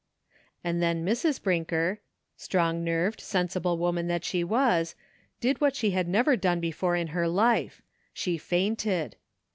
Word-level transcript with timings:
And 0.63 0.81
then 0.81 1.05
Mrs. 1.05 1.39
Brinker, 1.39 1.99
strong 2.35 2.83
nerved, 2.83 3.21
sensible 3.21 3.77
woman 3.77 4.07
that 4.07 4.25
she 4.25 4.43
was, 4.43 4.95
did 5.39 5.61
what 5.61 5.75
she 5.75 5.91
had 5.91 6.07
never 6.07 6.35
done 6.35 6.59
be 6.59 6.71
fore 6.71 6.95
in 6.95 7.09
her 7.09 7.27
life, 7.27 7.83
she 8.11 8.39
fainted. 8.39 9.15